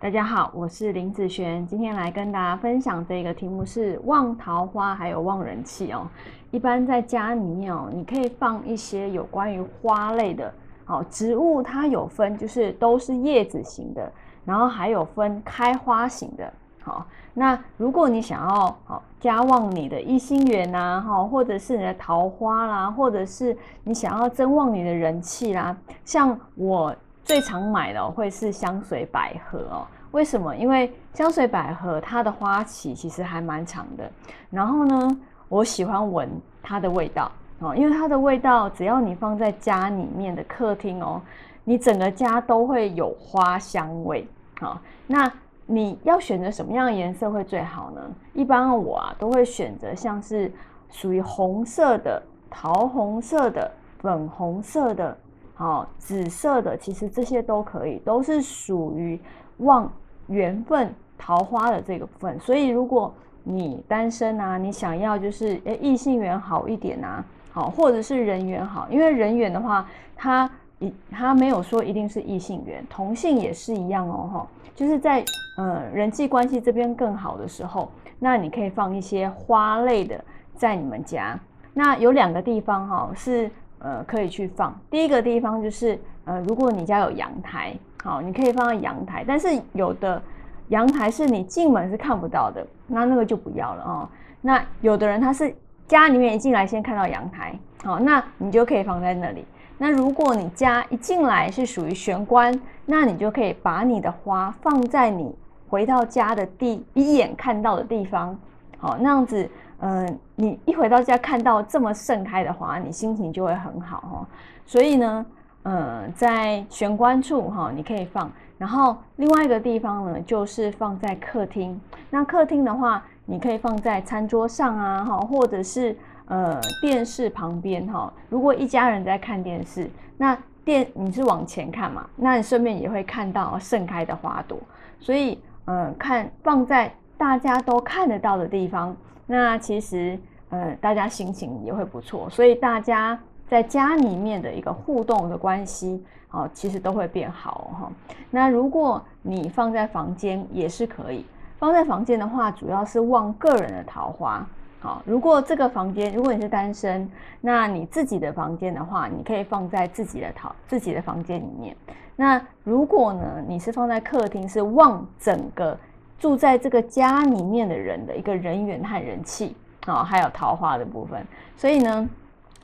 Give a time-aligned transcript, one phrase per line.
[0.00, 6.06] 大家好，我是林子璇，今天来跟大家分享这个题目是旺桃花还有旺人气哦。
[6.52, 14.12] 一般在家里面哦，你可以放一些有关于花类的好植物，它有分就是都是叶子型的，
[14.44, 16.52] 然后还有分开花型的。
[16.80, 26.94] 好，那如果你想要好加旺你的异性缘呐，哈，或者是你的桃花啦，或者是你想要增旺你的人气啦，像我。
[27.28, 30.56] 最常买的会是香水百合哦，为什么？
[30.56, 34.10] 因为香水百合它的花期其实还蛮长的。
[34.48, 36.26] 然后呢，我喜欢闻
[36.62, 41.20] 它的味道哦，因为它的味道只要你放在家里面的客厅哦，
[41.64, 44.26] 你整个家都会有花香味
[44.58, 45.30] 好，那
[45.66, 48.00] 你要选择什么样的颜色会最好呢？
[48.32, 50.50] 一般我啊都会选择像是
[50.88, 55.14] 属于红色的、桃红色的、粉红色的。
[55.58, 59.18] 好，紫色的其实这些都可以，都是属于
[59.56, 59.92] 旺
[60.28, 62.38] 缘分桃花的这个部分。
[62.38, 69.84] 所以如果你单身啊，你想要就是诶异性缘好一点啊，好，或者是人缘好，因为人缘的话，
[70.14, 75.24] 它一它没有说一定是异性缘，同性也是一样哦，哈，就是在
[75.56, 81.36] 呃人际关系这边更好的时候，那你可以放一些花类的在你们家。
[81.74, 83.50] 那有两个地方哈是。
[83.80, 84.76] 呃，可以去放。
[84.90, 89.24] 第一个地方就是，呃，如果你家有阳台，好，你可以放在阳台。
[89.26, 90.20] 但是有的
[90.68, 94.08] 阳台是你进门是看不到的，那那个就不要了哦。
[94.40, 95.54] 那有的人他是
[95.86, 99.44] 家里面一进来先看到阳台，好，那你就可以放在那里。
[99.78, 102.52] 那如果你家一进来是属于玄关，
[102.84, 105.34] 那你就可以把你的花放在你
[105.68, 108.36] 回到家的第一眼看到的地方，
[108.78, 109.48] 好，那样子。
[109.80, 114.26] 嗯，你一回到家看到这么盛开的花，你心情就会很好哈。
[114.66, 115.26] 所以呢，
[115.62, 118.30] 呃，在玄关处哈，你可以放。
[118.58, 121.80] 然后另外一个地方呢，就是放在客厅。
[122.10, 125.96] 那客厅的话，你可以放在餐桌上啊，哈，或者是
[126.26, 128.12] 呃电视旁边哈。
[128.28, 134.58] 如果一家人在看电视，那电你是往前看嘛，那你顺便也会看到盛开的花朵。
[134.98, 138.96] 所以，嗯，看放在大家都看得到的地方。
[139.30, 140.18] 那其实，
[140.48, 143.16] 呃，大家心情也会不错，所以大家
[143.46, 147.92] 在家里面的一个互动的关系，哦，其实都会变好哈。
[148.30, 151.26] 那如果你放在房间也是可以，
[151.58, 154.46] 放在房间的话，主要是旺个人的桃花。
[154.80, 157.06] 好，如果这个房间，如果你是单身，
[157.42, 161.76] 那你自己的房间的话，你可以放在自己的桃自己的房间里面。
[162.16, 165.78] 那如果呢，你是放在客厅，是旺整个。
[166.18, 169.54] 住在这个家里面的人的一个人缘和人气
[169.86, 171.24] 啊，还有桃花的部分。
[171.56, 172.08] 所以呢，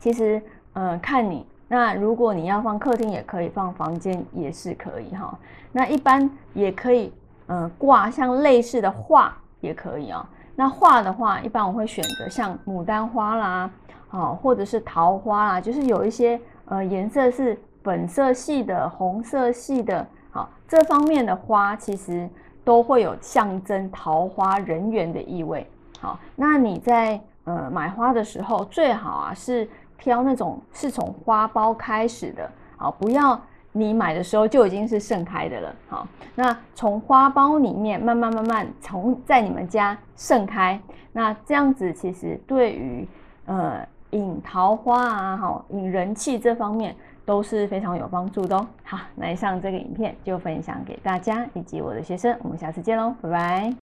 [0.00, 0.42] 其实
[0.72, 5.38] 呃，看你那如果你要放客厅，也可以放房间，也是可以哈。
[5.70, 7.12] 那一般也可以
[7.46, 10.28] 呃挂像类似的画也可以啊。
[10.56, 13.70] 那画的话，一般我会选择像牡丹花啦，
[14.10, 22.28] 哦，或者是桃花啦，就是有一些呃颜色是粉色系的、红色系的，好，这方面的花其实。
[22.66, 25.64] 都会有象征桃花人缘的意味。
[26.00, 33.40] 好，那你在呃买花的时候，最好啊是挑那种是从花苞开始的，好，不要
[33.70, 35.74] 你买的时候就已经是盛开的了。
[35.88, 40.80] 好，那从花苞里面慢慢慢慢从在你们家盛开，
[41.12, 43.06] 那这样子其实对于
[43.44, 46.96] 呃引桃花啊，好引人气这方面。
[47.26, 48.66] 都是非常有帮助的哦。
[48.84, 53.76] 好，那以上这个影片就分享给大家以及我的学生，我们下次见喽，拜拜。